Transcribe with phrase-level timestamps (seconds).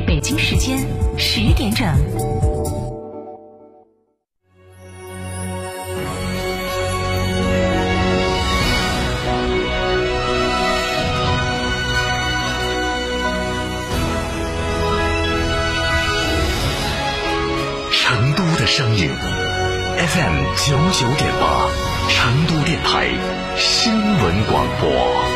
[0.00, 0.78] 北京时间
[1.16, 1.86] 十点整。
[17.92, 19.08] 成都的声音
[19.98, 21.68] FM 九九点八，
[22.08, 23.08] 成都电台
[23.56, 25.35] 新闻广播。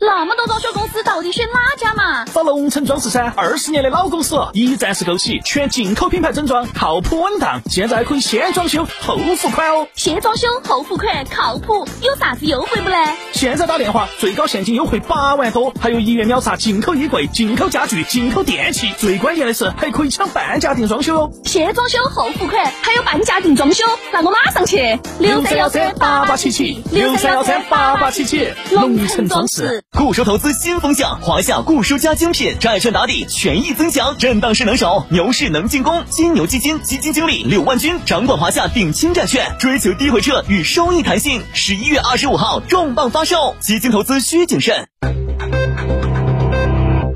[0.00, 2.24] 那么多装修公司，到底选哪家嘛？
[2.26, 7.60] 找龙城装饰噻，二十年的老公司，一站式购齐，全进口品牌整装，靠谱稳当。
[7.68, 9.88] 现在可以先装修后付款哦。
[9.96, 12.96] 先装修后付款，靠谱，有啥子优惠不呢？
[13.32, 18.94] 现在打电话，最高现金优惠八万多，还有一元秒杀进口衣柜、进口家具、进口电器。
[18.98, 21.32] 最关键的是，还可以抢半价定装修哦。
[21.44, 25.00] 先装修后付款，还有半价定装修，那我马上去。
[25.18, 29.82] 六三幺三八八七七，六三幺三八八七七，龙城装饰。
[29.96, 36.04] 固收投资新风向，华夏固收加精品债券打底权益增强，震荡势能手，牛市能进攻。
[36.10, 41.42] 金牛基金基金经理柳万军掌管华夏顶清债券，追求低回撤与收益弹性。
[41.54, 44.86] 十一月二十五号重磅发售，基金投资需谨慎。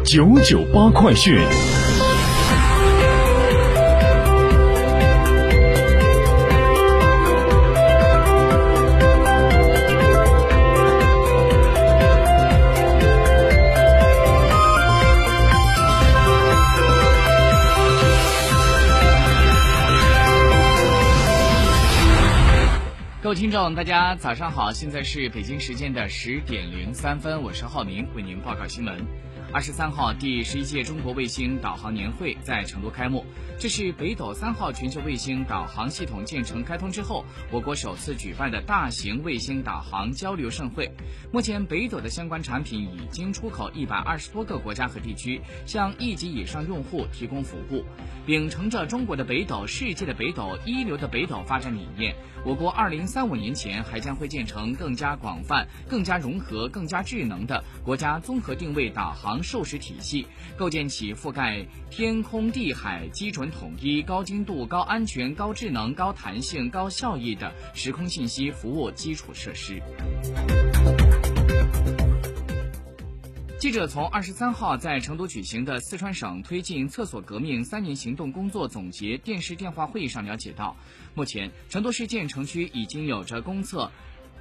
[0.04, 1.38] 九九八快讯。
[23.32, 28.94] 位听众，大家早上好，现在是北京时间的十点零三分，我是浩明，为您报告新闻。
[29.54, 33.26] 二十三号，第十一届中国卫星导航年会在成都开幕。
[33.58, 40.90] 这是北斗三号全球卫星导航系统建成开通之后，我国首次举办的大型卫星导航交流盛会。
[41.30, 47.84] 目前，北斗的相关产品已经出口一百二十多个国家和地区，向一级以上用户提供服务。
[48.24, 60.26] 秉承着中国的北斗、世界的北斗、一流的北斗发展理念，我国二零三五年前还将会建成更加广泛、更加融合、更加智能的国家综合定位导航授时体系，
[60.56, 69.82] 构建起覆盖天空地海、基准统一、高精度、高安全、高智能、高弹性、高效益的时空信息服务基础设施。
[73.58, 80.76] 记者从二十三号在成都举行的四川省推进厕所革命三年行动工作总结电视电话会议上了解到，
[81.14, 83.88] 目前成都市建成区已经有着公厕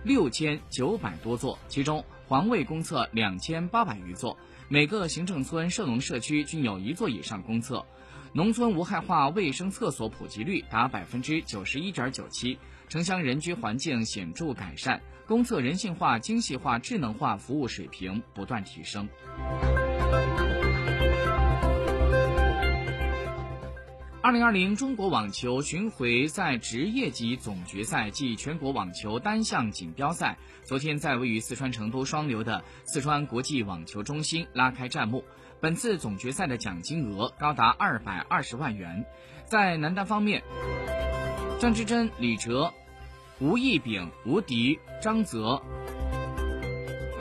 [0.04, 4.38] 六千九百多座，其中环卫公厕两千八百余座，
[4.70, 7.86] 每个行政村社农社区均有一座以上公厕，
[8.32, 15.02] 农村无害化卫生厕所普及率达百分之九十一点九七，城乡人居环境显著改善。
[15.28, 19.10] 公厕人性化、精细化、智能化服务水平不断提升。
[24.24, 35.24] 二零二零中国网球巡回赛职业级总决赛暨全国网球单项锦标赛，昨天在位于四川成都双流的四川国际网球中心拉开战幕。
[35.60, 39.04] 本次总决赛的奖金额高达二百二十万元。
[39.46, 40.44] 在男单方面，
[41.60, 42.72] 张之臻、李哲。
[43.40, 45.60] 吴亦丙、吴迪、张泽、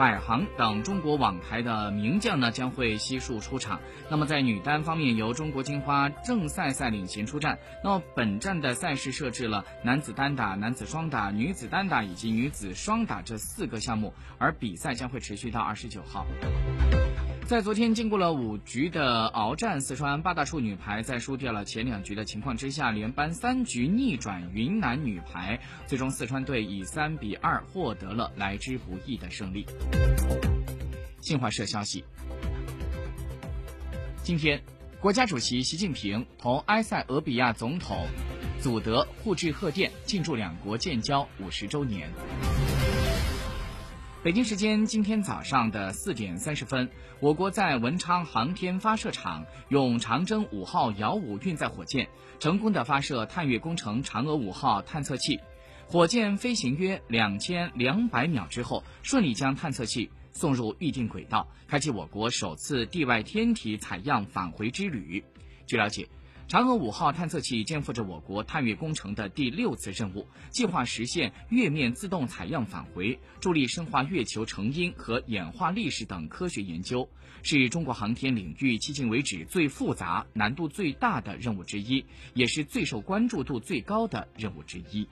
[0.00, 3.78] 百航等中国网台的名将呢将会悉数出场。
[4.08, 7.58] 那么在女单方面，由中国金花郑赛赛领衔出战。
[7.84, 16.24] 那么本站的赛事设置了男子单打、男子双打、女子单打以及女子双打这四个项目，而比赛将会持续到二十九号。
[17.50, 29.66] 在昨天经过了五局的鏖战，四川八大处女排在输掉了前两局的情况之下，连扳三局逆转云南女排，最终四川队以三比二获得了来之不易的胜利。
[31.20, 32.04] 新华社消息，
[34.22, 34.62] 今天，
[35.00, 38.06] 国家主席习近平同埃塞俄比亚总统
[38.60, 42.08] 祖德互致贺电，庆祝两国建交五十周年。
[44.22, 46.90] 北京时间今天早上的四点三十分，
[47.20, 52.06] 我国在文昌航天发射场用长征五号遥五运载火箭
[52.38, 55.40] 成功的发射探月工程嫦娥五号探测器，
[55.86, 65.24] 火箭飞行约两千两百秒之后，顺利将探测器送入预定轨道，开启我国首次地外天体采样返回之旅。
[65.66, 66.06] 据了解。
[66.50, 77.08] 嫦娥五号探测器肩负着我国探月工程的第六次任务，计划实现月面自动采样返回，助力深化月球成因和演化历史等科学研究，
[77.44, 82.04] 是中国航天领域迄今为止最复杂、难度最大的任务之一，
[82.34, 85.06] 也是最受关注度最高的任务之一。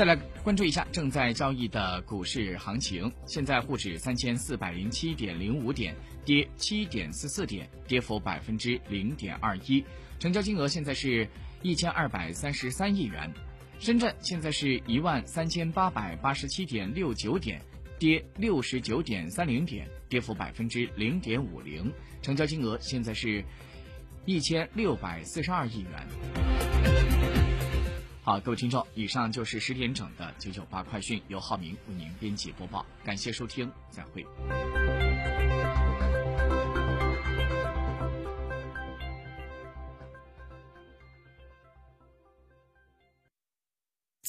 [0.00, 3.12] 再来关注一下正在交易的股市行情。
[3.26, 5.94] 现在沪指三千四百零七点零五点，
[6.24, 9.84] 跌七点四四点，跌幅百分之零点二一。
[10.18, 11.28] 成交金额现在是
[11.60, 13.30] 一千二百三十三亿元。
[13.78, 17.60] 深圳现在是一万三千八百八十七点六九点，
[17.98, 21.92] 跌六十九点三零点，跌幅百分之零点五零。
[22.22, 23.44] 成交金额现在是
[24.24, 26.59] 一千六百四十二亿元。
[28.30, 34.24] 好，各位听众，以上就是十点整的九九八快讯，由浩明为您编辑播报，感谢收听，再会。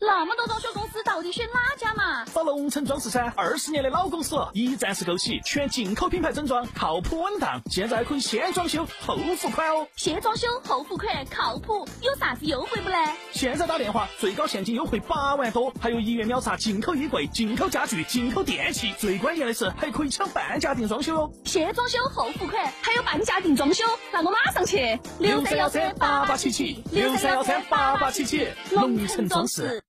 [0.00, 2.24] 那么多装修公司，到底选哪家嘛？
[2.32, 7.60] 找龙城装饰噻，二十年的老公司了，一站式购齐，全进口品牌整装，靠谱稳当。
[7.70, 9.86] 现在可以先装修后付款哦。
[9.96, 12.96] 先装修后付款，靠谱，有啥子优惠不呢？
[13.32, 21.32] 现在打电话，最高现金优惠八万多，还有一元秒杀进口衣柜、进口家具、进口电器，最关键的是还可以抢半价定装修哦。
[21.44, 24.98] 先装修后付款，还有半价定装修，那我马上去。
[25.18, 29.67] 六三幺三八八七七，六三幺三八八七七，龙城装饰。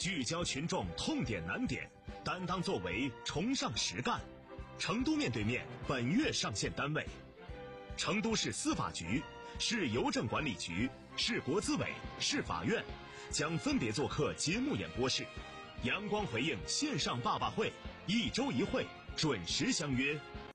[0.00, 1.86] 聚焦群众痛点难点，
[2.24, 4.18] 担当作为，崇尚实干。
[4.78, 7.06] 成都面对面本月上线单位：
[7.98, 9.22] 成都市司法局、
[9.58, 10.88] 市邮政管理局、
[11.18, 11.88] 市国资委、
[12.18, 12.82] 市法院，
[13.30, 15.26] 将分别做客节目演播室，
[15.82, 17.70] 阳光回应线上爸爸会，
[18.06, 20.18] 一周一会，准时相约。